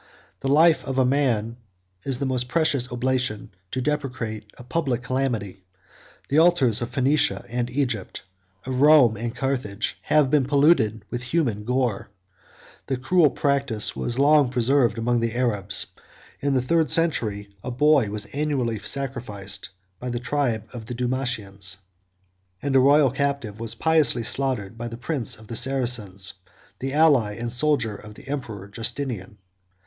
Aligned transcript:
The 0.39 0.47
life 0.47 0.83
of 0.85 0.97
a 0.97 1.05
man 1.05 1.57
50 1.99 2.09
is 2.09 2.17
the 2.17 2.25
most 2.25 2.47
precious 2.49 2.91
oblation 2.91 3.51
to 3.69 3.81
deprecate 3.81 4.51
a 4.57 4.63
public 4.63 5.03
calamity: 5.03 5.63
the 6.27 6.39
altars 6.39 6.81
of 6.81 6.89
Phoenicia 6.89 7.45
and 7.47 7.69
Egypt, 7.69 8.23
of 8.65 8.81
Rome 8.81 9.15
and 9.15 9.35
Carthage, 9.35 9.99
have 10.01 10.31
been 10.31 10.45
polluted 10.45 11.05
with 11.11 11.21
human 11.21 11.65
gore: 11.65 12.09
the 12.87 12.97
cruel 12.97 13.29
practice 13.29 13.95
was 13.95 14.17
long 14.17 14.49
preserved 14.49 14.97
among 14.97 15.19
the 15.19 15.35
Arabs; 15.35 15.85
in 16.39 16.55
the 16.55 16.63
third 16.63 16.89
century, 16.89 17.49
a 17.63 17.69
boy 17.69 18.09
was 18.09 18.25
annually 18.33 18.79
sacrificed 18.79 19.69
by 19.99 20.09
the 20.09 20.19
tribe 20.19 20.67
of 20.73 20.87
the 20.87 20.95
Dumatians; 20.95 21.75
51 22.61 22.67
and 22.67 22.75
a 22.75 22.79
royal 22.79 23.11
captive 23.11 23.59
was 23.59 23.75
piously 23.75 24.23
slaughtered 24.23 24.79
by 24.79 24.87
the 24.87 24.97
prince 24.97 25.37
of 25.37 25.45
the 25.45 25.55
Saracens, 25.55 26.33
the 26.79 26.91
ally 26.93 27.33
and 27.35 27.51
soldier 27.51 27.95
of 27.95 28.15
the 28.15 28.27
emperor 28.27 28.67
Justinian. 28.67 29.37